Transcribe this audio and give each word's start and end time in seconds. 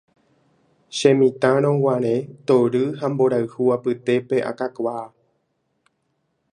Chemitãrõguare 0.99 2.15
tory 2.47 2.83
ha 3.01 3.07
mborayhu 3.13 3.63
apytépe 3.77 4.37
akakuaa. 4.51 5.07